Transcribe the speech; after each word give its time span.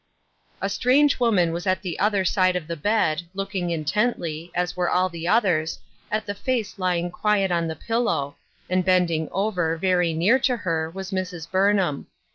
A 0.63 0.67
strange 0.67 1.19
woman 1.19 1.51
was 1.53 1.67
at 1.67 1.83
the 1.83 1.99
other 1.99 2.25
side 2.25 2.55
of 2.55 2.65
the 2.65 2.75
bed, 2.75 3.21
looking 3.35 3.69
intently, 3.69 4.51
as 4.55 4.75
were 4.75 4.89
all 4.89 5.09
the 5.09 5.27
others, 5.27 5.77
at 6.09 6.25
the 6.25 6.33
face 6.33 6.79
lying 6.79 7.11
quiet 7.11 7.51
on 7.51 7.67
the 7.67 7.75
pillow, 7.75 8.35
and 8.67 8.83
bending 8.83 9.29
over, 9.31 9.77
very 9.77 10.11
near 10.15 10.39
to 10.39 10.57
her, 10.57 10.89
was 10.89 11.11
Mrs. 11.11 11.51
Burnham. 11.51 12.07